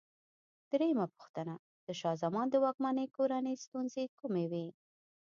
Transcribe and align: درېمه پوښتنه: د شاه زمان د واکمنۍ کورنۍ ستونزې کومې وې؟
درېمه 0.71 1.05
پوښتنه: 1.15 1.55
د 1.85 1.87
شاه 1.99 2.15
زمان 2.23 2.45
د 2.51 2.55
واکمنۍ 2.65 3.07
کورنۍ 3.17 3.55
ستونزې 3.65 4.03
کومې 4.19 4.45
وې؟ 4.51 4.67